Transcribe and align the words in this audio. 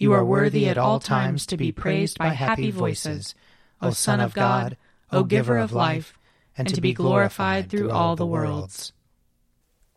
You 0.00 0.12
are 0.12 0.24
worthy 0.24 0.68
at 0.68 0.78
all 0.78 1.00
times 1.00 1.44
to 1.46 1.56
be 1.56 1.72
praised 1.72 2.18
by 2.18 2.28
happy 2.28 2.70
voices, 2.70 3.34
O 3.82 3.90
Son 3.90 4.20
of 4.20 4.32
God, 4.32 4.76
O 5.10 5.24
Giver 5.24 5.58
of 5.58 5.72
life, 5.72 6.16
and 6.56 6.72
to 6.72 6.80
be 6.80 6.92
glorified 6.92 7.68
through 7.68 7.90
all 7.90 8.14
the 8.14 8.24
worlds. 8.24 8.92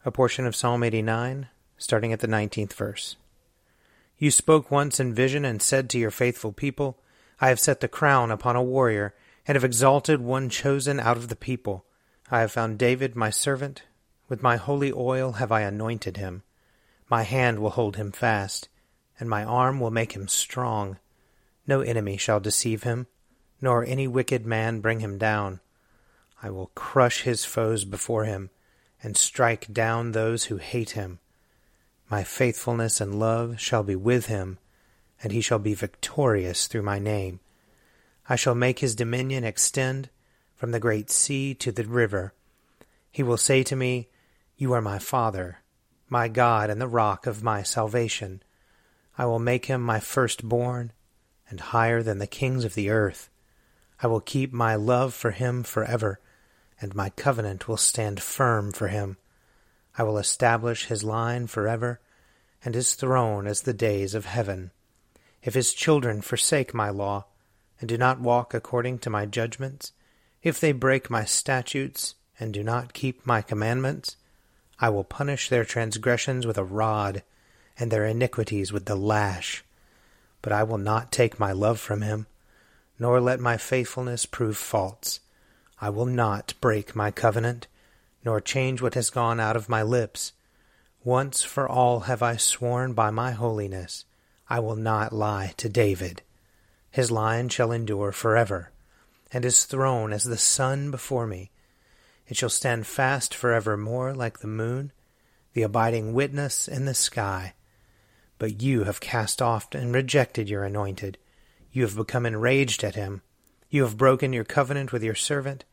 A 0.04 0.10
portion 0.10 0.48
of 0.48 0.56
Psalm 0.56 0.84
89, 0.84 1.50
starting 1.78 2.12
at 2.12 2.20
the 2.20 2.28
19th 2.28 2.74
verse. 2.74 3.16
You 4.18 4.32
spoke 4.32 4.72
once 4.72 5.00
in 5.00 5.14
vision 5.14 5.46
and 5.46 5.62
said 5.62 5.88
to 5.92 6.00
your 6.00 6.10
faithful 6.10 6.52
people, 6.52 6.98
I 7.40 7.50
have 7.50 7.60
set 7.60 7.80
the 7.80 7.88
crown 7.88 8.32
upon 8.32 8.56
a 8.56 8.64
warrior, 8.64 9.14
and 9.48 9.56
have 9.56 9.64
exalted 9.64 10.20
one 10.20 10.50
chosen 10.50 11.00
out 11.00 11.18
of 11.18 11.28
the 11.28 11.36
people. 11.36 11.86
I 12.32 12.40
have 12.40 12.52
found 12.52 12.80
David 12.80 13.16
my 13.16 13.30
servant. 13.30 13.84
With 14.28 14.42
my 14.42 14.58
holy 14.58 14.92
oil 14.92 15.34
have 15.34 15.52
I 15.52 15.62
anointed 15.62 16.18
him. 16.18 16.42
My 17.08 17.22
hand 17.22 17.60
will 17.60 17.70
hold 17.70 17.98
him 17.98 18.12
fast 18.12 18.68
and 19.22 19.30
my 19.30 19.44
arm 19.44 19.80
will 19.80 19.92
make 19.92 20.14
him 20.14 20.28
strong. 20.28 20.98
No 21.68 21.82
enemy 21.82 22.18
shall 22.18 22.40
deceive 22.40 22.82
him, 22.82 23.06
nor 23.62 23.86
any 23.86 24.08
wicked 24.08 24.48
man 24.48 24.80
bring 24.80 25.00
him 25.00 25.20
down. 25.20 25.60
I 26.42 26.50
will 26.50 26.72
crush 26.74 27.22
his 27.22 27.46
foes 27.46 27.86
before 27.86 28.26
him, 28.26 28.50
and 29.04 29.16
strike 29.16 29.72
down 29.72 30.12
those 30.12 30.46
who 30.46 30.58
hate 30.58 30.92
him. 30.92 31.20
My 32.10 32.24
faithfulness 32.24 33.00
and 33.00 33.20
love 33.20 33.60
shall 33.60 33.84
be 33.84 33.96
with 33.96 34.26
him, 34.26 34.58
and 35.22 35.32
he 35.32 35.40
shall 35.40 35.60
be 35.60 35.76
victorious 35.76 36.66
through 36.66 36.82
my 36.82 36.98
name. 36.98 37.42
I 38.28 38.36
shall 38.36 38.56
make 38.56 38.80
his 38.80 38.96
dominion 38.96 39.44
extend 39.44 40.10
from 40.56 40.72
the 40.72 40.80
great 40.80 41.12
sea 41.12 41.54
to 41.56 41.72
the 41.72 41.84
river. 41.84 42.34
He 43.12 43.22
will 43.22 43.38
say 43.38 43.62
to 43.62 43.76
me, 43.76 44.10
You 44.58 44.74
are 44.74 44.82
my 44.82 44.98
Father, 44.98 45.60
my 46.10 46.28
God, 46.28 46.72
and 46.72 46.82
the 46.82 46.88
rock 46.88 47.28
of 47.28 47.44
my 47.44 47.62
salvation. 47.62 48.42
I 49.18 49.26
will 49.26 49.40
make 49.40 49.66
him 49.66 49.82
my 49.82 50.00
firstborn, 50.00 50.94
and 51.50 51.60
higher 51.60 52.02
than 52.02 52.20
the 52.20 52.28
kings 52.28 52.64
of 52.64 52.76
the 52.76 52.90
earth. 52.90 53.30
I 54.02 54.08
will 54.08 54.22
keep 54.22 54.52
my 54.52 54.76
love 54.76 55.14
for 55.14 55.32
him 55.32 55.64
forever, 55.64 56.20
and 56.80 56.96
my 56.96 57.10
covenant 57.12 57.68
will 57.68 57.78
stand 57.78 58.22
firm 58.22 58.72
for 58.72 58.88
him. 58.88 59.18
I 59.98 60.04
will 60.04 60.18
establish 60.18 60.86
his 60.86 61.04
line 61.04 61.48
forever, 61.48 62.00
and 62.64 62.74
his 62.74 62.96
throne 62.96 63.48
as 63.48 63.62
the 63.62 63.74
days 63.74 64.16
of 64.16 64.26
heaven. 64.26 64.72
If 65.44 65.54
his 65.54 65.74
children 65.74 66.22
forsake 66.22 66.74
my 66.74 66.90
law, 66.90 67.26
and 67.80 67.90
do 67.90 67.98
not 67.98 68.20
walk 68.20 68.54
according 68.54 69.00
to 69.00 69.10
my 69.10 69.26
judgments, 69.26 69.92
if 70.42 70.60
they 70.60 70.72
break 70.72 71.10
my 71.10 71.26
statutes, 71.26 72.16
and 72.40 72.54
do 72.54 72.64
not 72.64 72.94
keep 72.94 73.26
my 73.26 73.42
commandments, 73.42 74.18
I 74.80 74.90
will 74.90 75.04
punish 75.04 75.50
their 75.50 75.66
transgressions 75.66 76.48
with 76.48 76.58
a 76.58 76.64
rod, 76.64 77.24
and 77.82 77.90
their 77.90 78.06
iniquities 78.06 78.72
with 78.72 78.86
the 78.86 78.96
lash. 78.96 79.64
But 80.44 80.54
I 80.54 80.62
will 80.62 80.78
not 80.78 81.12
take 81.12 81.40
my 81.40 81.52
love 81.52 81.80
from 81.80 82.04
him, 82.04 82.28
nor 83.00 83.20
let 83.20 83.40
my 83.40 83.58
faithfulness 83.58 84.28
prove 84.28 84.56
false. 84.56 85.20
I 85.82 85.90
will 85.90 86.06
not 86.06 86.54
break 86.62 86.96
my 86.96 87.10
covenant, 87.10 87.66
nor 88.24 88.40
change 88.40 88.84
what 88.84 88.94
has 88.94 89.10
gone 89.10 89.40
out 89.40 89.56
of 89.56 89.68
my 89.68 89.82
lips. 89.82 90.34
Once 91.04 91.42
for 91.42 91.68
all 91.68 92.02
have 92.02 92.22
I 92.22 92.38
sworn 92.38 92.94
by 92.94 93.10
my 93.10 93.32
holiness, 93.32 94.06
I 94.48 94.60
will 94.60 94.76
not 94.76 95.12
lie 95.12 95.56
to 95.58 95.68
David. 95.68 96.22
His 96.92 97.10
line 97.10 97.50
shall 97.50 97.72
endure 97.72 98.12
forever, 98.12 98.70
and 99.34 99.44
his 99.44 99.66
throne 99.66 100.14
as 100.14 100.26
the 100.26 100.38
sun 100.38 100.92
before 100.92 101.26
me. 101.26 101.50
It 102.28 102.38
shall 102.38 102.50
stand 102.50 102.86
fast 102.86 103.34
forevermore 103.34 104.14
like 104.14 104.40
the 104.40 104.48
moon, 104.48 104.92
the 105.54 105.64
abiding 105.64 106.14
witness 106.14 106.68
in 106.68 106.86
the 106.86 106.94
sky. 106.94 107.56
But 108.42 108.60
you 108.60 108.86
have 108.86 109.00
cast 109.00 109.40
off 109.40 109.68
and 109.76 109.94
rejected 109.94 110.50
your 110.50 110.64
anointed. 110.64 111.20
You 111.72 111.84
have 111.84 111.96
become 111.96 112.26
enraged 112.26 112.84
at 112.84 112.96
him. 112.96 113.22
You 113.70 113.84
have 113.84 113.98
broken 113.98 114.34
your 114.34 114.46
covenant 114.46 114.92
with 114.92 115.04
your 115.04 115.14
servant, 115.14 115.64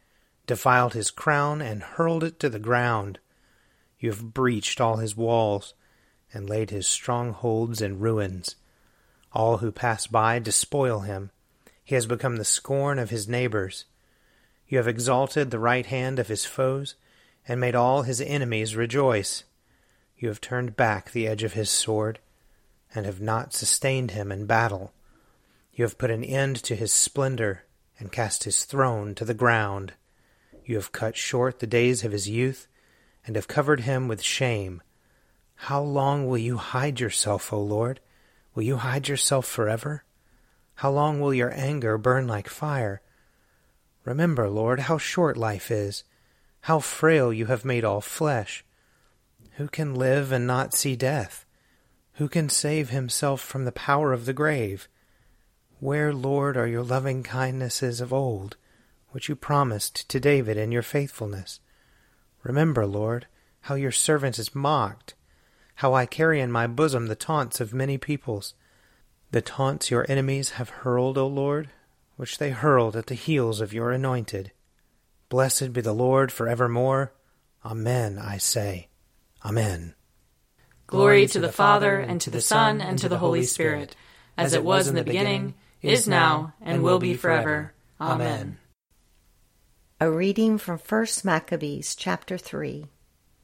defiled 0.47 0.93
his 0.93 1.11
crown, 1.11 1.63
and 1.63 1.83
hurled 1.83 2.23
it 2.23 2.39
to 2.41 2.51
the 2.51 2.59
ground. 2.59 3.21
You 3.99 4.11
have 4.11 4.35
breached 4.35 4.83
all 4.83 4.99
his 4.99 5.17
walls, 5.17 5.73
and 6.31 6.47
laid 6.47 6.69
his 6.69 6.87
strongholds 6.87 7.81
in 7.81 8.01
ruins. 8.01 8.57
All 9.33 9.57
who 9.57 9.73
pass 9.73 10.07
by 10.07 10.39
despoil 10.39 11.01
him. 11.01 11.31
He 11.83 11.95
has 11.95 12.05
become 12.05 12.37
the 12.37 12.45
scorn 12.45 12.99
of 12.99 13.09
his 13.09 13.27
neighbors. 13.27 13.87
You 14.69 14.77
have 14.77 14.89
exalted 14.89 15.51
the 15.51 15.59
right 15.59 15.87
hand 15.87 16.19
of 16.19 16.29
his 16.29 16.45
foes, 16.45 16.97
and 17.47 17.59
made 17.59 17.75
all 17.75 18.03
his 18.03 18.21
enemies 18.21 18.77
rejoice. 18.77 19.45
You 20.19 20.29
have 20.29 20.43
turned 20.43 20.77
back 20.77 21.13
the 21.13 21.27
edge 21.27 21.45
of 21.45 21.55
his 21.55 21.71
sword 21.71 22.19
and 22.95 23.07
have 23.07 23.21
not 23.21 23.53
sustained 23.53 24.13
him 24.13 24.33
in 24.33 24.47
battle. 24.47 24.93
You 25.73 25.85
have 25.85 25.99
put 25.99 26.11
an 26.11 26.25
end 26.25 26.57
to 26.65 26.75
his 26.75 26.93
splendor, 26.93 27.65
and 27.99 28.13
cast 28.13 28.45
his 28.45 28.65
throne 28.65 29.15
to 29.17 29.25
the 29.25 29.35
ground. 29.35 29.95
You 30.65 30.77
have 30.77 30.93
cut 30.93 31.17
short 31.17 31.59
the 31.59 31.67
days 31.67 32.05
of 32.05 32.13
his 32.13 32.29
youth, 32.29 32.69
and 33.27 33.37
have 33.37 33.49
covered 33.49 33.81
him 33.81 34.09
with 34.09 34.23
shame. 34.23 34.83
How 35.55 35.83
long 35.83 36.27
will 36.27 36.39
you 36.39 36.57
hide 36.57 37.01
yourself, 37.01 37.53
O 37.53 37.61
Lord? 37.61 38.01
Will 38.55 38.63
you 38.63 38.77
hide 38.77 39.09
yourself 39.09 39.47
forever? 39.47 40.05
How 40.77 40.91
long 40.91 41.21
will 41.21 41.35
your 41.35 41.53
anger 41.53 41.99
burn 41.99 42.29
like 42.29 42.49
fire? 42.49 43.03
Remember, 44.05 44.49
Lord, 44.49 44.81
how 44.81 44.99
short 44.99 45.37
life 45.37 45.71
is, 45.71 46.05
how 46.63 46.79
frail 46.79 47.33
you 47.33 47.47
have 47.47 47.65
made 47.65 47.85
all 47.85 48.01
flesh. 48.01 48.65
Who 49.57 49.69
can 49.69 49.95
live 49.95 50.31
and 50.33 50.47
not 50.47 50.75
see 50.75 50.97
death? 50.97 51.45
Who 52.19 52.29
can 52.29 52.49
save 52.49 52.91
himself 52.91 53.41
from 53.41 53.65
the 53.65 53.71
power 53.71 54.13
of 54.13 54.27
the 54.27 54.33
grave? 54.33 54.89
Where, 55.79 56.13
Lord, 56.13 56.57
are 56.57 56.67
your 56.67 56.83
loving 56.83 57.23
kindnesses 57.23 58.01
of 58.01 58.13
old, 58.13 58.57
which 59.11 59.29
you 59.29 59.37
promised 59.37 60.09
to 60.09 60.19
David 60.19 60.57
in 60.57 60.73
your 60.73 60.83
faithfulness? 60.83 61.61
Remember, 62.43 62.87
Lord, 62.87 63.29
how 63.63 63.77
your 63.77 63.93
servant 63.93 64.37
is 64.37 64.53
mocked, 64.53 65.15
how 65.77 65.95
I 65.95 66.07
carry 66.07 66.41
in 66.41 66.51
my 66.51 66.67
bosom 66.67 67.07
the 67.07 67.15
taunts 67.15 67.61
of 67.61 67.73
many 67.73 67.99
peoples, 67.99 68.55
the 69.31 69.41
taunts 69.41 69.93
your 69.93 70.05
enemies 70.09 70.51
have 70.51 70.71
hurled, 70.71 71.17
O 71.17 71.27
Lord, 71.29 71.71
which 72.17 72.39
they 72.39 72.51
hurled 72.51 72.97
at 72.97 73.07
the 73.07 73.15
heels 73.15 73.61
of 73.61 73.73
your 73.73 73.93
anointed. 73.93 74.51
Blessed 75.29 75.73
be 75.73 75.83
the 75.83 75.93
Lord 75.93 76.33
for 76.33 76.49
evermore. 76.49 77.13
Amen, 77.65 78.19
I 78.19 78.39
say. 78.39 78.89
Amen. 79.45 79.95
Glory 80.89 81.27
to 81.27 81.39
the 81.39 81.53
Father, 81.53 81.99
and 81.99 82.19
to 82.23 82.31
the 82.31 82.41
Son, 82.41 82.81
and 82.81 82.99
to 82.99 83.11
the 83.11 83.19
Holy 83.19 83.43
Spirit, 83.45 83.95
as 84.39 84.55
it 84.55 84.65
was 84.65 84.89
in 84.89 84.95
the 84.95 85.05
beginning, 85.05 85.55
is 85.83 86.09
now, 86.09 86.55
and 86.63 86.83
will 86.83 86.99
be 86.99 87.13
forever. 87.13 87.75
Amen. 88.01 88.57
A 90.01 90.11
reading 90.11 90.57
from 90.57 90.79
1 90.79 91.07
Maccabees 91.25 91.95
chapter 91.95 92.39
3. 92.39 92.87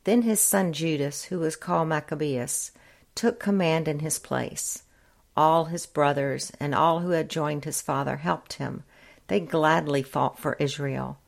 Then 0.04 0.22
his 0.22 0.40
son 0.40 0.72
Judas, 0.72 1.24
who 1.24 1.38
was 1.38 1.54
called 1.54 1.88
Maccabeus, 1.88 2.70
took 3.14 3.38
command 3.38 3.88
in 3.88 3.98
his 3.98 4.18
place. 4.18 4.84
All 5.36 5.66
his 5.66 5.84
brothers 5.84 6.50
and 6.58 6.74
all 6.74 7.00
who 7.00 7.10
had 7.10 7.28
joined 7.28 7.66
his 7.66 7.82
father 7.82 8.16
helped 8.16 8.54
him. 8.54 8.84
They 9.26 9.40
gladly 9.40 10.02
fought 10.02 10.38
for 10.38 10.56
Israel. 10.58 11.18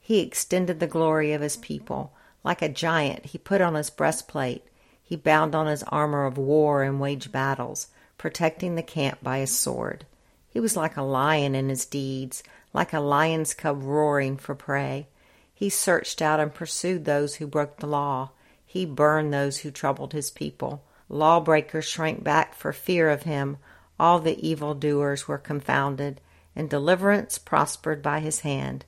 He 0.00 0.20
extended 0.20 0.80
the 0.80 0.86
glory 0.86 1.34
of 1.34 1.42
his 1.42 1.58
people. 1.58 2.14
Like 2.42 2.62
a 2.62 2.70
giant, 2.70 3.26
he 3.26 3.36
put 3.36 3.60
on 3.60 3.74
his 3.74 3.90
breastplate. 3.90 4.64
He 5.08 5.16
bound 5.16 5.54
on 5.54 5.66
his 5.66 5.82
armor 5.84 6.26
of 6.26 6.36
war 6.36 6.82
and 6.82 7.00
waged 7.00 7.32
battles, 7.32 7.86
protecting 8.18 8.74
the 8.74 8.82
camp 8.82 9.22
by 9.22 9.38
his 9.38 9.56
sword. 9.56 10.04
He 10.50 10.60
was 10.60 10.76
like 10.76 10.98
a 10.98 11.02
lion 11.02 11.54
in 11.54 11.70
his 11.70 11.86
deeds 11.86 12.42
like 12.74 12.92
a 12.92 13.00
lion's 13.00 13.54
cub 13.54 13.82
roaring 13.82 14.36
for 14.36 14.54
prey. 14.54 15.08
He 15.54 15.70
searched 15.70 16.20
out 16.20 16.40
and 16.40 16.52
pursued 16.52 17.06
those 17.06 17.36
who 17.36 17.46
broke 17.46 17.78
the 17.78 17.86
law. 17.86 18.32
He 18.66 18.84
burned 18.84 19.32
those 19.32 19.60
who 19.60 19.70
troubled 19.70 20.12
his 20.12 20.30
people. 20.30 20.84
Lawbreakers 21.08 21.86
shrank 21.86 22.22
back 22.22 22.54
for 22.54 22.74
fear 22.74 23.08
of 23.08 23.22
him. 23.22 23.56
All 23.98 24.18
the 24.18 24.46
evil 24.46 24.74
doers 24.74 25.26
were 25.26 25.38
confounded, 25.38 26.20
and 26.54 26.68
deliverance 26.68 27.38
prospered 27.38 28.02
by 28.02 28.20
his 28.20 28.40
hand. 28.40 28.84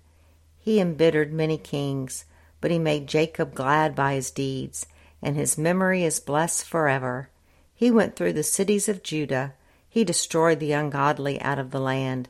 He 0.58 0.80
embittered 0.80 1.32
many 1.32 1.56
kings, 1.56 2.26
but 2.60 2.70
he 2.70 2.78
made 2.78 3.06
Jacob 3.06 3.54
glad 3.54 3.94
by 3.94 4.14
his 4.14 4.30
deeds, 4.30 4.86
and 5.22 5.36
his 5.36 5.58
memory 5.58 6.04
is 6.04 6.20
blessed 6.20 6.64
forever. 6.64 7.30
He 7.74 7.90
went 7.90 8.16
through 8.16 8.34
the 8.34 8.42
cities 8.42 8.88
of 8.88 9.02
Judah. 9.02 9.54
He 9.88 10.04
destroyed 10.04 10.60
the 10.60 10.72
ungodly 10.72 11.40
out 11.40 11.58
of 11.58 11.70
the 11.70 11.80
land. 11.80 12.28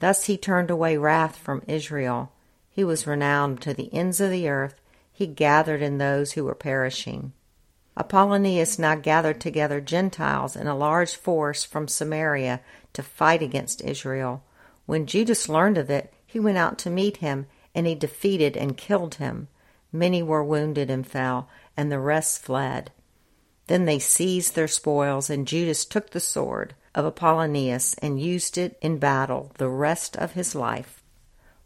Thus 0.00 0.24
he 0.24 0.36
turned 0.36 0.70
away 0.70 0.96
wrath 0.96 1.36
from 1.36 1.62
Israel. 1.66 2.32
He 2.70 2.84
was 2.84 3.06
renowned 3.06 3.60
to 3.62 3.72
the 3.72 3.92
ends 3.94 4.20
of 4.20 4.30
the 4.30 4.48
earth. 4.48 4.80
He 5.12 5.26
gathered 5.26 5.80
in 5.80 5.98
those 5.98 6.32
who 6.32 6.44
were 6.44 6.54
perishing. 6.54 7.32
Apollonius 7.96 8.78
now 8.78 8.96
gathered 8.96 9.40
together 9.40 9.80
Gentiles 9.80 10.56
in 10.56 10.66
a 10.66 10.76
large 10.76 11.14
force 11.14 11.62
from 11.62 11.86
Samaria 11.86 12.60
to 12.92 13.02
fight 13.02 13.42
against 13.42 13.80
Israel. 13.82 14.42
When 14.86 15.06
Judas 15.06 15.48
learned 15.48 15.78
of 15.78 15.90
it, 15.90 16.12
he 16.26 16.40
went 16.40 16.58
out 16.58 16.78
to 16.78 16.90
meet 16.90 17.18
him, 17.18 17.46
and 17.74 17.86
he 17.86 17.94
defeated 17.94 18.56
and 18.56 18.76
killed 18.76 19.16
him. 19.16 19.46
Many 19.92 20.22
were 20.22 20.42
wounded 20.42 20.90
and 20.90 21.06
fell, 21.06 21.48
and 21.76 21.90
the 21.90 21.98
rest 21.98 22.42
fled. 22.42 22.90
Then 23.66 23.84
they 23.84 23.98
seized 23.98 24.54
their 24.54 24.68
spoils, 24.68 25.30
and 25.30 25.46
Judas 25.46 25.84
took 25.84 26.10
the 26.10 26.20
sword 26.20 26.74
of 26.94 27.04
Apollonius 27.04 27.94
and 27.94 28.20
used 28.20 28.56
it 28.58 28.76
in 28.80 28.98
battle 28.98 29.52
the 29.58 29.68
rest 29.68 30.16
of 30.16 30.32
his 30.32 30.54
life. 30.54 31.02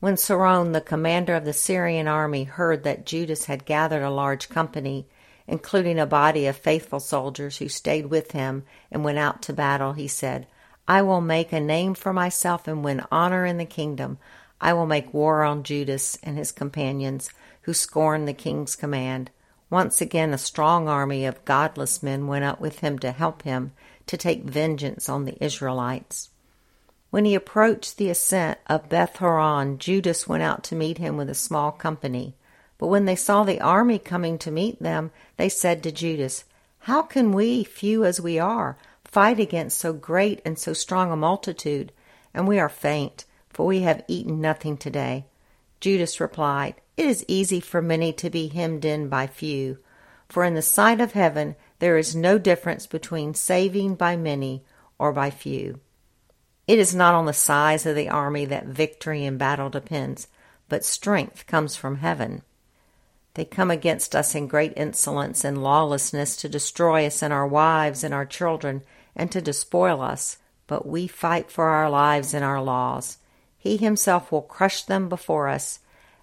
When 0.01 0.15
Seron, 0.17 0.73
the 0.73 0.81
commander 0.81 1.35
of 1.35 1.45
the 1.45 1.53
Syrian 1.53 2.07
army, 2.07 2.45
heard 2.45 2.85
that 2.85 3.05
Judas 3.05 3.47
had 3.47 3.65
gathered 3.65 4.05
a 4.05 4.11
large 4.11 4.49
company, 4.49 5.09
including 5.49 5.99
a 5.99 6.07
body 6.07 6.47
of 6.47 6.57
faithful 6.57 7.01
soldiers 7.01 7.59
who 7.59 7.69
stayed 7.69 8.07
with 8.07 8.31
him 8.31 8.63
and 8.93 9.03
went 9.03 9.19
out 9.19 9.43
to 9.43 9.53
battle, 9.53 9.95
he 9.95 10.07
said, 10.07 10.47
I 10.87 11.03
will 11.03 11.21
make 11.21 11.53
a 11.53 11.61
name 11.61 11.95
for 11.95 12.13
myself 12.13 12.69
and 12.69 12.85
win 12.85 13.05
honor 13.11 13.45
in 13.45 13.59
the 13.59 13.65
kingdom. 13.65 14.19
I 14.61 14.73
will 14.73 14.87
make 14.87 15.13
war 15.13 15.43
on 15.43 15.63
Judas 15.63 16.17
and 16.23 16.39
his 16.39 16.53
companions 16.53 17.31
who 17.63 17.75
scorned 17.75 18.27
the 18.27 18.33
king's 18.33 18.77
command. 18.77 19.31
Once 19.71 20.01
again, 20.01 20.33
a 20.33 20.39
strong 20.39 20.89
army 20.89 21.27
of 21.27 21.45
godless 21.45 22.03
men 22.03 22.27
went 22.27 22.45
up 22.45 22.61
with 22.61 22.79
him 22.79 22.99
to 22.99 23.13
help 23.13 23.43
him 23.43 23.73
to 24.07 24.17
take 24.17 24.43
vengeance 24.45 25.09
on 25.09 25.25
the 25.25 25.43
Israelites. 25.45 26.31
When 27.11 27.25
he 27.25 27.35
approached 27.35 27.97
the 27.97 28.11
ascent 28.11 28.59
of 28.67 28.89
Beth 28.89 29.17
Horon, 29.17 29.79
Judas 29.79 30.27
went 30.27 30.43
out 30.43 30.63
to 30.65 30.75
meet 30.75 30.99
him 30.99 31.17
with 31.17 31.29
a 31.31 31.35
small 31.35 31.73
company. 31.73 32.35
But 32.79 32.89
when 32.89 33.07
they 33.07 33.17
saw 33.17 33.45
the 33.45 33.61
army 33.61 33.99
coming 33.99 34.39
to 34.39 34.51
meet 34.51 34.81
them, 34.81 35.11
they 35.37 35.49
said 35.49 35.83
to 35.83 35.93
Judas, 35.93 36.45
How 36.81 37.03
can 37.03 37.33
we, 37.33 37.65
few 37.65 38.05
as 38.05 38.21
we 38.21 38.39
are, 38.39 38.77
fight 39.05 39.41
against 39.41 39.79
so 39.79 39.93
great 39.93 40.41
and 40.45 40.59
so 40.59 40.73
strong 40.73 41.11
a 41.11 41.17
multitude? 41.17 41.93
And 42.33 42.47
we 42.47 42.59
are 42.59 42.69
faint, 42.69 43.25
for 43.49 43.67
we 43.67 43.81
have 43.81 44.05
eaten 44.07 44.41
nothing 44.41 44.77
today. 44.77 45.27
Judas 45.81 46.21
replied, 46.21 46.75
It 46.99 47.07
is 47.07 47.25
easy 47.29 47.61
for 47.61 47.81
many 47.81 48.13
to 48.15 48.29
be 48.29 48.49
hemmed 48.49 48.85
in 48.85 49.09
by 49.09 49.29
few. 49.29 49.79
For 50.29 50.43
in 50.43 50.55
the 50.55 50.63
sight 50.63 51.01
of 51.01 51.13
heaven 51.13 51.55
there 51.79 51.97
is 51.97 52.17
no 52.17 52.39
difference 52.39 52.89
between 52.89 53.35
saving 53.35 53.95
by 53.95 54.17
many 54.17 54.65
or 54.99 55.13
by 55.13 55.31
few. 55.31 55.79
It 56.67 56.81
is 56.81 56.97
not 56.97 57.15
on 57.15 57.27
the 57.27 57.33
size 57.33 57.87
of 57.87 57.95
the 57.95 58.09
army 58.09 58.47
that 58.47 58.67
victory 58.67 59.25
in 59.25 59.39
battle 59.39 59.71
depends, 59.71 60.27
but 60.69 60.85
strength 60.85 61.47
comes 61.47 61.77
from 61.77 61.99
heaven. 61.99 62.43
They 63.35 63.45
come 63.45 63.71
against 63.71 64.17
us 64.17 64.35
in 64.35 64.49
great 64.49 64.73
insolence 64.77 65.45
and 65.45 65.63
lawlessness 65.63 66.35
to 66.39 66.49
destroy 66.49 67.07
us 67.07 67.23
and 67.23 67.33
our 67.33 67.47
wives 67.47 68.03
and 68.03 68.13
our 68.13 68.27
children 68.27 68.83
and 69.15 69.31
to 69.31 69.41
despoil 69.41 70.03
us, 70.03 70.39
but 70.67 70.85
we 70.85 71.07
fight 71.07 71.49
for 71.49 71.67
our 71.67 71.89
lives 71.89 72.35
and 72.35 72.45
our 72.45 72.61
laws. 72.61 73.19
He 73.57 73.77
himself 73.77 74.33
will 74.33 74.43
crush 74.43 74.83
them 74.83 75.09
before 75.09 75.47
us. 75.47 75.79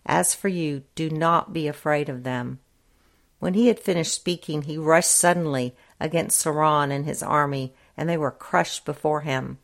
As 0.06 0.36
for 0.36 0.48
you, 0.48 0.84
do 0.94 1.10
not 1.10 1.54
be 1.54 1.68
afraid 1.68 2.10
of 2.10 2.24
them. 2.24 2.60
When 3.40 3.54
he 3.54 3.68
had 3.68 3.80
finished 3.80 4.13
speaking, 4.13 4.63
he 4.63 4.78
rushed 4.78 5.12
suddenly 5.12 5.75
against 6.00 6.40
Seron 6.40 6.92
and 6.92 7.06
his 7.06 7.24
army, 7.24 7.74
and 7.98 8.07
they 8.07 8.18
were 8.18 8.31
crushed 8.31 8.86
before 8.86 9.22
him. 9.22 9.57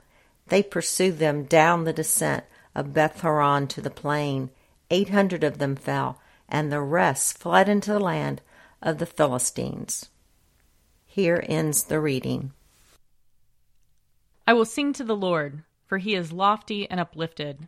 They 0.48 0.64
pursued 0.64 1.20
them 1.20 1.46
down 1.46 1.84
the 1.84 1.94
descent 1.94 2.44
of 2.76 2.94
Beth 2.94 3.22
Horon 3.22 3.68
to 3.68 3.82
the 3.82 3.90
plain. 3.90 4.50
Eight 4.90 5.10
hundred 5.10 5.44
of 5.44 5.58
them 5.58 5.76
fell, 5.76 6.20
and 6.50 6.72
the 6.72 6.82
rest 6.82 7.38
fled 7.38 7.70
into 7.70 7.94
the 7.94 8.00
land 8.00 8.42
of 8.82 8.98
the 8.98 9.06
Philistines. 9.06 10.10
Here 11.06 11.44
ends 11.48 11.84
the 11.84 12.00
reading. 12.00 12.54
I 14.48 14.54
will 14.54 14.66
sing 14.66 14.92
to 14.94 15.04
the 15.04 15.16
Lord, 15.16 15.64
for 15.86 15.98
he 15.98 16.16
is 16.16 16.32
lofty 16.32 16.90
and 16.90 17.00
uplifted. 17.00 17.68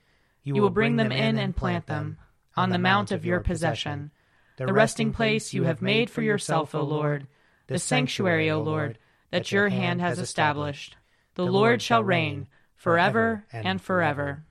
You 0.43 0.55
will 0.55 0.69
bring 0.69 0.95
them 0.95 1.11
in 1.11 1.37
and 1.37 1.55
plant 1.55 1.87
them 1.87 2.17
on 2.55 2.69
the 2.69 2.79
mount 2.79 3.11
of 3.11 3.25
your 3.25 3.39
possession, 3.39 4.11
the 4.57 4.73
resting 4.73 5.13
place 5.13 5.53
you 5.53 5.63
have 5.63 5.81
made 5.81 6.09
for 6.09 6.21
yourself, 6.21 6.75
O 6.75 6.81
Lord, 6.81 7.27
the 7.67 7.79
sanctuary, 7.79 8.49
O 8.49 8.61
Lord, 8.61 8.97
that 9.31 9.51
your 9.51 9.69
hand 9.69 10.01
has 10.01 10.19
established. 10.19 10.97
The 11.35 11.45
Lord 11.45 11.81
shall 11.81 12.03
reign 12.03 12.47
forever 12.75 13.45
and 13.53 13.81
forever. 13.81 14.43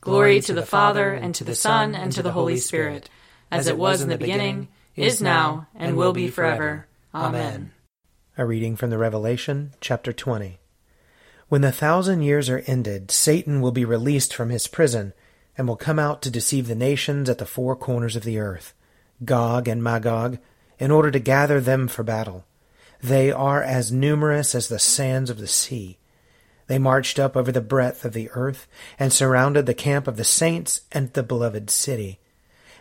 Glory 0.00 0.40
to 0.42 0.52
the 0.52 0.66
Father, 0.66 1.12
and 1.14 1.34
to 1.36 1.44
the 1.44 1.54
Son, 1.54 1.94
and 1.94 2.12
to 2.12 2.22
the 2.22 2.32
Holy 2.32 2.58
Spirit, 2.58 3.08
as 3.50 3.68
it 3.68 3.78
was 3.78 4.02
in 4.02 4.08
the 4.08 4.18
beginning, 4.18 4.68
is 4.96 5.22
now, 5.22 5.66
and 5.74 5.96
will 5.96 6.12
be 6.12 6.28
forever. 6.28 6.86
Amen. 7.14 7.72
A 8.36 8.44
reading 8.44 8.76
from 8.76 8.90
the 8.90 8.98
Revelation, 8.98 9.72
chapter 9.80 10.12
20. 10.12 10.58
When 11.54 11.60
the 11.60 11.70
thousand 11.70 12.22
years 12.22 12.50
are 12.50 12.64
ended, 12.66 13.12
Satan 13.12 13.60
will 13.60 13.70
be 13.70 13.84
released 13.84 14.34
from 14.34 14.50
his 14.50 14.66
prison 14.66 15.12
and 15.56 15.68
will 15.68 15.76
come 15.76 16.00
out 16.00 16.20
to 16.22 16.28
deceive 16.28 16.66
the 16.66 16.74
nations 16.74 17.30
at 17.30 17.38
the 17.38 17.46
four 17.46 17.76
corners 17.76 18.16
of 18.16 18.24
the 18.24 18.40
earth, 18.40 18.74
Gog 19.24 19.68
and 19.68 19.80
Magog, 19.80 20.38
in 20.80 20.90
order 20.90 21.12
to 21.12 21.20
gather 21.20 21.60
them 21.60 21.86
for 21.86 22.02
battle. 22.02 22.44
They 23.00 23.30
are 23.30 23.62
as 23.62 23.92
numerous 23.92 24.56
as 24.56 24.66
the 24.66 24.80
sands 24.80 25.30
of 25.30 25.38
the 25.38 25.46
sea. 25.46 25.98
They 26.66 26.80
marched 26.80 27.20
up 27.20 27.36
over 27.36 27.52
the 27.52 27.60
breadth 27.60 28.04
of 28.04 28.14
the 28.14 28.30
earth 28.32 28.66
and 28.98 29.12
surrounded 29.12 29.66
the 29.66 29.74
camp 29.74 30.08
of 30.08 30.16
the 30.16 30.24
saints 30.24 30.80
and 30.90 31.12
the 31.12 31.22
beloved 31.22 31.70
city. 31.70 32.18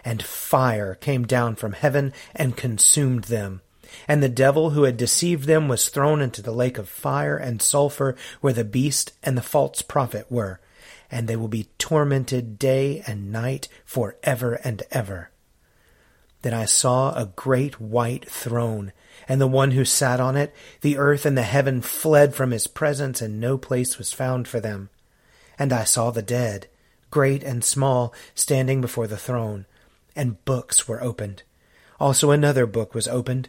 And 0.03 0.23
fire 0.23 0.95
came 0.95 1.27
down 1.27 1.57
from 1.57 1.73
heaven 1.73 2.11
and 2.33 2.57
consumed 2.57 3.25
them. 3.25 3.61
And 4.07 4.21
the 4.21 4.29
devil 4.29 4.71
who 4.71 4.83
had 4.83 4.97
deceived 4.97 5.45
them 5.45 5.67
was 5.67 5.89
thrown 5.89 6.21
into 6.21 6.41
the 6.41 6.51
lake 6.51 6.77
of 6.77 6.89
fire 6.89 7.37
and 7.37 7.61
sulphur 7.61 8.15
where 8.41 8.53
the 8.53 8.63
beast 8.63 9.13
and 9.23 9.37
the 9.37 9.41
false 9.41 9.81
prophet 9.81 10.25
were. 10.29 10.59
And 11.11 11.27
they 11.27 11.35
will 11.35 11.47
be 11.47 11.69
tormented 11.77 12.57
day 12.57 13.03
and 13.05 13.31
night 13.31 13.67
for 13.85 14.17
ever 14.23 14.55
and 14.63 14.83
ever. 14.91 15.29
Then 16.43 16.53
I 16.53 16.65
saw 16.65 17.13
a 17.13 17.31
great 17.35 17.79
white 17.79 18.29
throne, 18.29 18.91
and 19.29 19.39
the 19.39 19.47
one 19.47 19.71
who 19.71 19.85
sat 19.85 20.19
on 20.19 20.35
it. 20.35 20.53
The 20.81 20.97
earth 20.97 21.25
and 21.25 21.37
the 21.37 21.43
heaven 21.43 21.81
fled 21.81 22.35
from 22.35 22.51
his 22.51 22.67
presence, 22.67 23.21
and 23.21 23.39
no 23.39 23.57
place 23.57 23.97
was 23.97 24.11
found 24.11 24.47
for 24.47 24.59
them. 24.59 24.89
And 25.57 25.71
I 25.71 25.85
saw 25.85 26.11
the 26.11 26.21
dead, 26.21 26.67
great 27.11 27.43
and 27.43 27.63
small, 27.63 28.13
standing 28.35 28.81
before 28.81 29.07
the 29.07 29.17
throne, 29.17 29.65
and 30.15 30.43
books 30.43 30.85
were 30.85 31.01
opened. 31.01 31.43
Also 31.97 32.31
another 32.31 32.65
book 32.65 32.93
was 32.93 33.07
opened, 33.07 33.47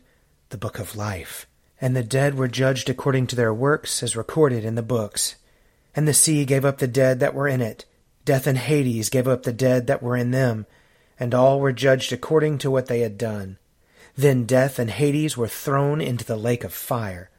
the 0.51 0.59
book 0.59 0.79
of 0.79 0.97
life. 0.97 1.47
And 1.81 1.95
the 1.95 2.03
dead 2.03 2.37
were 2.37 2.49
judged 2.49 2.89
according 2.89 3.27
to 3.29 3.37
their 3.37 3.53
works, 3.53 4.03
as 4.03 4.17
recorded 4.17 4.65
in 4.65 4.75
the 4.75 4.83
books. 4.83 5.37
And 5.95 6.09
the 6.09 6.15
sea 6.15 6.45
gave 6.45 6.65
up 6.65 6.79
the 6.79 6.87
dead 6.87 7.21
that 7.21 7.35
were 7.35 7.49
in 7.49 7.61
it. 7.61 7.85
Death 8.25 8.47
and 8.47 8.59
Hades 8.59 9.11
gave 9.11 9.29
up 9.29 9.43
the 9.43 9.53
dead 9.53 9.87
that 9.87 10.03
were 10.03 10.17
in 10.17 10.31
them 10.31 10.67
and 11.19 11.35
all 11.35 11.61
were 11.61 11.73
judged 11.73 12.13
according 12.13 12.59
to 12.59 12.71
what 12.71 12.87
they 12.87 13.01
had 13.01 13.19
done. 13.19 13.59
Then 14.17 14.45
death 14.45 14.79
and 14.79 14.91
Hades 14.91 15.37
were 15.37 15.49
thrown 15.49 16.01
into 16.01 16.25
the 16.25 16.37
lake 16.37 16.65
of 16.65 16.73
fire. 16.73 17.31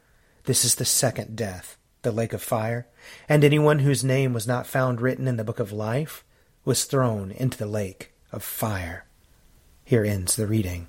This 0.44 0.64
is 0.64 0.76
the 0.76 0.84
second 0.84 1.36
death, 1.36 1.76
the 2.02 2.12
lake 2.12 2.32
of 2.32 2.42
fire, 2.42 2.86
and 3.28 3.44
anyone 3.44 3.80
whose 3.80 4.04
name 4.04 4.32
was 4.32 4.46
not 4.46 4.66
found 4.66 5.00
written 5.00 5.26
in 5.26 5.36
the 5.36 5.44
book 5.44 5.58
of 5.58 5.72
life 5.72 6.24
was 6.64 6.84
thrown 6.84 7.30
into 7.30 7.58
the 7.58 7.66
lake 7.66 8.12
of 8.32 8.42
fire. 8.42 9.06
Here 9.84 10.04
ends 10.04 10.36
the 10.36 10.46
reading. 10.46 10.88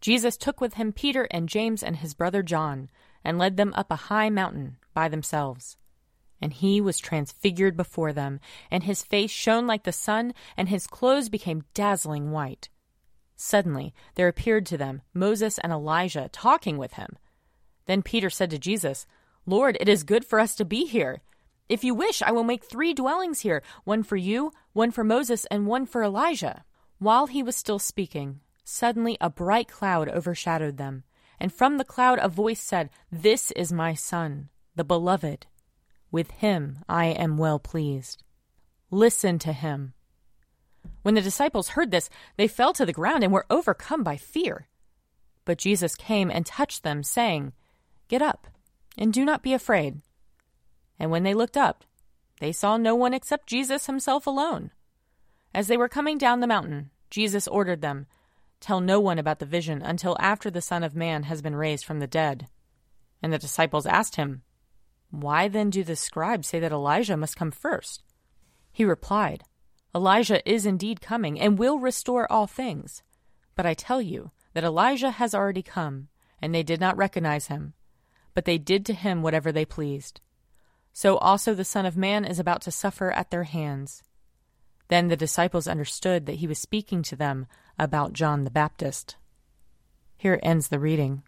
Jesus 0.00 0.36
took 0.36 0.60
with 0.60 0.74
him 0.74 0.92
Peter 0.92 1.26
and 1.30 1.48
James 1.48 1.82
and 1.82 1.96
his 1.96 2.14
brother 2.14 2.42
John, 2.42 2.90
and 3.24 3.38
led 3.38 3.56
them 3.56 3.72
up 3.74 3.90
a 3.90 3.96
high 3.96 4.30
mountain 4.30 4.76
by 4.94 5.08
themselves. 5.08 5.76
And 6.40 6.52
he 6.52 6.80
was 6.80 6.98
transfigured 6.98 7.76
before 7.76 8.12
them, 8.12 8.40
and 8.70 8.84
his 8.84 9.02
face 9.02 9.30
shone 9.30 9.66
like 9.66 9.84
the 9.84 9.92
sun, 9.92 10.34
and 10.56 10.68
his 10.68 10.86
clothes 10.86 11.28
became 11.28 11.64
dazzling 11.74 12.30
white. 12.30 12.68
Suddenly 13.36 13.94
there 14.14 14.28
appeared 14.28 14.66
to 14.66 14.78
them 14.78 15.02
Moses 15.12 15.58
and 15.58 15.72
Elijah 15.72 16.28
talking 16.32 16.78
with 16.78 16.94
him. 16.94 17.16
Then 17.86 18.02
Peter 18.02 18.30
said 18.30 18.50
to 18.50 18.58
Jesus, 18.58 19.06
Lord, 19.46 19.76
it 19.80 19.88
is 19.88 20.02
good 20.02 20.24
for 20.24 20.40
us 20.40 20.54
to 20.56 20.64
be 20.64 20.86
here. 20.86 21.20
If 21.68 21.84
you 21.84 21.94
wish, 21.94 22.22
I 22.22 22.32
will 22.32 22.44
make 22.44 22.64
three 22.64 22.94
dwellings 22.94 23.40
here 23.40 23.62
one 23.84 24.02
for 24.02 24.16
you, 24.16 24.52
one 24.72 24.90
for 24.90 25.04
Moses, 25.04 25.46
and 25.46 25.66
one 25.66 25.86
for 25.86 26.02
Elijah. 26.02 26.64
While 26.98 27.26
he 27.26 27.42
was 27.42 27.56
still 27.56 27.78
speaking, 27.78 28.40
suddenly 28.66 29.16
a 29.20 29.30
bright 29.30 29.68
cloud 29.68 30.08
overshadowed 30.08 30.76
them, 30.76 31.04
and 31.38 31.52
from 31.52 31.78
the 31.78 31.84
cloud 31.84 32.18
a 32.20 32.28
voice 32.28 32.60
said, 32.60 32.90
This 33.10 33.50
is 33.52 33.72
my 33.72 33.94
Son, 33.94 34.48
the 34.74 34.84
Beloved. 34.84 35.46
With 36.10 36.30
him 36.32 36.78
I 36.88 37.06
am 37.06 37.38
well 37.38 37.58
pleased. 37.58 38.24
Listen 38.90 39.38
to 39.38 39.52
him. 39.52 39.94
When 41.02 41.14
the 41.14 41.22
disciples 41.22 41.70
heard 41.70 41.90
this, 41.90 42.10
they 42.36 42.48
fell 42.48 42.72
to 42.72 42.84
the 42.84 42.92
ground 42.92 43.22
and 43.22 43.32
were 43.32 43.46
overcome 43.48 44.02
by 44.02 44.16
fear. 44.16 44.66
But 45.44 45.58
Jesus 45.58 45.94
came 45.94 46.30
and 46.30 46.44
touched 46.44 46.82
them, 46.82 47.02
saying, 47.02 47.52
Get 48.08 48.22
up, 48.22 48.48
and 48.98 49.12
do 49.12 49.24
not 49.24 49.42
be 49.42 49.52
afraid. 49.52 50.00
And 50.98 51.10
when 51.10 51.22
they 51.22 51.34
looked 51.34 51.56
up, 51.56 51.84
they 52.40 52.52
saw 52.52 52.76
no 52.76 52.94
one 52.94 53.14
except 53.14 53.46
Jesus 53.46 53.86
himself 53.86 54.26
alone. 54.26 54.70
As 55.54 55.68
they 55.68 55.76
were 55.76 55.88
coming 55.88 56.18
down 56.18 56.40
the 56.40 56.46
mountain, 56.46 56.90
Jesus 57.10 57.46
ordered 57.46 57.80
them, 57.80 58.06
Tell 58.60 58.80
no 58.80 59.00
one 59.00 59.18
about 59.18 59.38
the 59.38 59.46
vision 59.46 59.82
until 59.82 60.16
after 60.18 60.50
the 60.50 60.62
Son 60.62 60.82
of 60.82 60.94
Man 60.94 61.24
has 61.24 61.42
been 61.42 61.56
raised 61.56 61.84
from 61.84 62.00
the 62.00 62.06
dead. 62.06 62.48
And 63.22 63.32
the 63.32 63.38
disciples 63.38 63.86
asked 63.86 64.16
him, 64.16 64.42
why 65.10 65.48
then 65.48 65.70
do 65.70 65.84
the 65.84 65.96
scribes 65.96 66.48
say 66.48 66.60
that 66.60 66.72
Elijah 66.72 67.16
must 67.16 67.36
come 67.36 67.50
first? 67.50 68.02
He 68.72 68.84
replied, 68.84 69.44
Elijah 69.94 70.46
is 70.48 70.66
indeed 70.66 71.00
coming 71.00 71.40
and 71.40 71.58
will 71.58 71.78
restore 71.78 72.30
all 72.30 72.46
things. 72.46 73.02
But 73.54 73.66
I 73.66 73.74
tell 73.74 74.02
you 74.02 74.32
that 74.52 74.64
Elijah 74.64 75.12
has 75.12 75.34
already 75.34 75.62
come, 75.62 76.08
and 76.42 76.54
they 76.54 76.62
did 76.62 76.80
not 76.80 76.96
recognize 76.96 77.46
him. 77.46 77.72
But 78.34 78.44
they 78.44 78.58
did 78.58 78.84
to 78.86 78.92
him 78.92 79.22
whatever 79.22 79.52
they 79.52 79.64
pleased. 79.64 80.20
So 80.92 81.16
also 81.18 81.54
the 81.54 81.64
Son 81.64 81.86
of 81.86 81.96
Man 81.96 82.24
is 82.24 82.38
about 82.38 82.60
to 82.62 82.70
suffer 82.70 83.10
at 83.12 83.30
their 83.30 83.44
hands. 83.44 84.02
Then 84.88 85.08
the 85.08 85.16
disciples 85.16 85.66
understood 85.66 86.26
that 86.26 86.36
he 86.36 86.46
was 86.46 86.58
speaking 86.58 87.02
to 87.04 87.16
them 87.16 87.46
about 87.78 88.12
John 88.12 88.44
the 88.44 88.50
Baptist. 88.50 89.16
Here 90.16 90.40
ends 90.42 90.68
the 90.68 90.78
reading. 90.78 91.22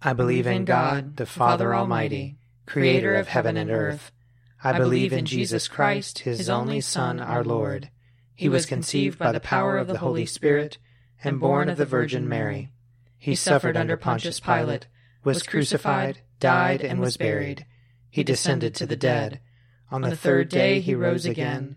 I 0.00 0.12
believe 0.12 0.46
in 0.46 0.64
God, 0.64 1.16
the 1.16 1.26
Father 1.26 1.74
Almighty 1.74 2.38
creator 2.68 3.14
of 3.14 3.28
heaven 3.28 3.56
and 3.56 3.70
earth. 3.70 4.12
I 4.62 4.76
believe 4.76 5.12
in 5.12 5.24
Jesus 5.24 5.68
Christ, 5.68 6.20
his 6.20 6.50
only 6.50 6.80
Son, 6.80 7.18
our 7.18 7.42
Lord. 7.42 7.90
He 8.34 8.48
was 8.48 8.66
conceived 8.66 9.18
by 9.18 9.32
the 9.32 9.40
power 9.40 9.78
of 9.78 9.86
the 9.88 9.98
Holy 9.98 10.26
Spirit 10.26 10.76
and 11.24 11.40
born 11.40 11.68
of 11.68 11.78
the 11.78 11.86
Virgin 11.86 12.28
Mary. 12.28 12.70
He 13.16 13.34
suffered 13.34 13.76
under 13.76 13.96
Pontius 13.96 14.38
Pilate, 14.38 14.86
was 15.24 15.42
crucified, 15.42 16.20
died, 16.38 16.82
and 16.82 17.00
was 17.00 17.16
buried. 17.16 17.64
He 18.10 18.22
descended 18.22 18.74
to 18.76 18.86
the 18.86 18.96
dead. 18.96 19.40
On 19.90 20.02
the 20.02 20.16
third 20.16 20.50
day 20.50 20.80
he 20.80 20.94
rose 20.94 21.24
again. 21.24 21.76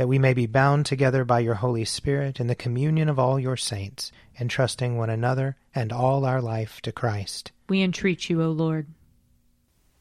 That 0.00 0.08
we 0.08 0.18
may 0.18 0.32
be 0.32 0.46
bound 0.46 0.86
together 0.86 1.26
by 1.26 1.40
your 1.40 1.56
Holy 1.56 1.84
Spirit 1.84 2.40
in 2.40 2.46
the 2.46 2.54
communion 2.54 3.10
of 3.10 3.18
all 3.18 3.38
your 3.38 3.58
saints, 3.58 4.10
entrusting 4.40 4.96
one 4.96 5.10
another 5.10 5.58
and 5.74 5.92
all 5.92 6.24
our 6.24 6.40
life 6.40 6.80
to 6.84 6.90
Christ. 6.90 7.52
We 7.68 7.82
entreat 7.82 8.30
you, 8.30 8.42
O 8.42 8.48
Lord. 8.50 8.86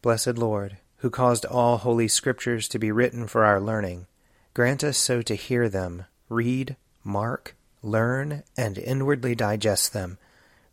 Blessed 0.02 0.38
Lord, 0.38 0.78
who 1.00 1.10
caused 1.10 1.44
all 1.46 1.80
holy 1.80 2.08
scriptures 2.08 2.70
to 2.70 2.80
be 2.80 2.94
written 2.94 3.28
for 3.28 3.44
our 3.44 3.60
learning, 3.60 4.08
grant 4.54 4.86
us 4.86 4.98
so 4.98 5.22
to 5.22 5.36
hear 5.36 5.68
them, 5.68 6.06
read, 6.30 6.78
mark, 7.04 7.58
learn, 7.84 8.44
and 8.56 8.78
inwardly 8.78 9.36
digest 9.36 9.92
them, 9.92 10.18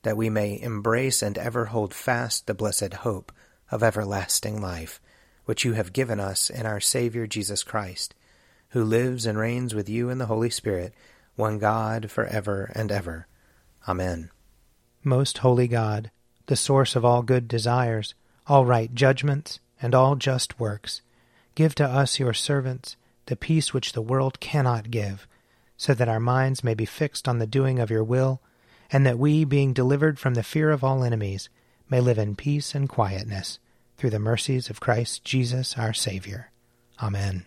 that 0.04 0.16
we 0.16 0.30
may 0.30 0.62
embrace 0.62 1.20
and 1.20 1.36
ever 1.36 1.64
hold 1.64 1.92
fast 1.92 2.46
the 2.46 2.54
blessed 2.54 2.94
hope 2.94 3.32
of 3.72 3.82
everlasting 3.82 4.62
life, 4.62 5.00
which 5.46 5.64
you 5.64 5.72
have 5.72 5.92
given 5.92 6.20
us 6.20 6.48
in 6.48 6.64
our 6.64 6.78
Saviour 6.78 7.26
Jesus 7.26 7.64
Christ, 7.64 8.14
who 8.70 8.84
lives 8.84 9.26
and 9.26 9.38
reigns 9.38 9.74
with 9.74 9.88
you 9.88 10.10
in 10.10 10.18
the 10.18 10.26
Holy 10.26 10.50
Spirit, 10.50 10.92
one 11.34 11.58
God, 11.58 12.10
for 12.10 12.24
ever 12.26 12.72
and 12.74 12.90
ever. 12.90 13.26
Amen. 13.88 14.30
Most 15.04 15.38
holy 15.38 15.68
God, 15.68 16.10
the 16.46 16.56
source 16.56 16.96
of 16.96 17.04
all 17.04 17.22
good 17.22 17.48
desires, 17.48 18.14
all 18.46 18.64
right 18.64 18.94
judgments, 18.94 19.60
and 19.80 19.94
all 19.94 20.16
just 20.16 20.58
works, 20.58 21.02
give 21.54 21.74
to 21.76 21.84
us, 21.84 22.18
your 22.18 22.32
servants, 22.32 22.96
the 23.26 23.36
peace 23.36 23.72
which 23.74 23.92
the 23.92 24.02
world 24.02 24.40
cannot 24.40 24.90
give, 24.90 25.26
so 25.76 25.94
that 25.94 26.08
our 26.08 26.20
minds 26.20 26.64
may 26.64 26.74
be 26.74 26.84
fixed 26.84 27.28
on 27.28 27.38
the 27.38 27.46
doing 27.46 27.78
of 27.78 27.90
your 27.90 28.04
will, 28.04 28.40
and 28.90 29.04
that 29.04 29.18
we, 29.18 29.44
being 29.44 29.72
delivered 29.72 30.18
from 30.18 30.34
the 30.34 30.42
fear 30.42 30.70
of 30.70 30.82
all 30.82 31.04
enemies, 31.04 31.48
may 31.90 32.00
live 32.00 32.18
in 32.18 32.36
peace 32.36 32.74
and 32.74 32.88
quietness, 32.88 33.58
through 33.96 34.10
the 34.10 34.18
mercies 34.18 34.70
of 34.70 34.80
Christ 34.80 35.24
Jesus 35.24 35.76
our 35.76 35.92
Saviour. 35.92 36.50
Amen. 37.02 37.46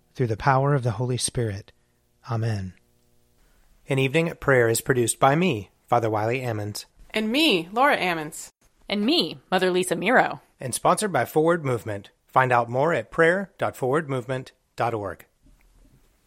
through 0.13 0.27
the 0.27 0.37
power 0.37 0.73
of 0.73 0.83
the 0.83 0.91
Holy 0.91 1.17
Spirit. 1.17 1.71
Amen. 2.29 2.73
An 3.89 3.99
Evening 3.99 4.29
at 4.29 4.39
Prayer 4.39 4.69
is 4.69 4.81
produced 4.81 5.19
by 5.19 5.35
me, 5.35 5.71
Father 5.87 6.09
Wiley 6.09 6.41
Ammons. 6.41 6.85
And 7.09 7.31
me, 7.31 7.69
Laura 7.71 7.97
Ammons. 7.97 8.51
And 8.87 9.05
me, 9.05 9.39
Mother 9.49 9.71
Lisa 9.71 9.95
Miro. 9.95 10.41
And 10.59 10.73
sponsored 10.73 11.11
by 11.11 11.25
Forward 11.25 11.65
Movement. 11.65 12.11
Find 12.27 12.51
out 12.51 12.69
more 12.69 12.93
at 12.93 13.11
prayer.forwardmovement.org. 13.11 15.25